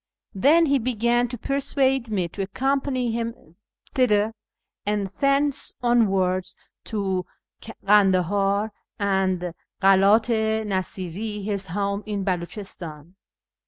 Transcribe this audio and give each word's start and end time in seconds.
Then 0.33 0.65
he 0.65 0.79
began 0.79 1.27
to 1.27 1.37
persuade 1.37 2.09
me 2.09 2.27
to 2.29 2.41
accompany 2.41 3.11
him 3.11 3.55
thither, 3.93 4.33
and 4.83 5.05
thence 5.05 5.73
onwards 5.83 6.55
to 6.85 7.27
Kandahar 7.61 8.71
and 8.97 9.53
Karat 9.79 10.29
i 10.31 10.63
Nasiri, 10.65 11.43
his 11.43 11.67
home 11.67 12.01
in 12.07 12.25
Beliichistan. 12.25 13.13